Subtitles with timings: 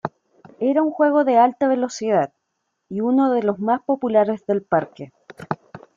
[0.59, 2.33] Era un juego de alta velocidad,
[2.89, 5.13] y uno de los más populares del parque.